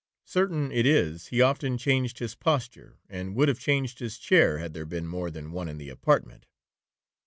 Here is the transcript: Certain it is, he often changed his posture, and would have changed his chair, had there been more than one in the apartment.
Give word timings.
Certain 0.25 0.71
it 0.71 0.87
is, 0.87 1.27
he 1.27 1.43
often 1.43 1.77
changed 1.77 2.17
his 2.17 2.33
posture, 2.33 2.97
and 3.07 3.35
would 3.35 3.47
have 3.47 3.59
changed 3.59 3.99
his 3.99 4.17
chair, 4.17 4.57
had 4.57 4.73
there 4.73 4.83
been 4.87 5.05
more 5.05 5.29
than 5.29 5.51
one 5.51 5.69
in 5.69 5.77
the 5.77 5.89
apartment. 5.89 6.47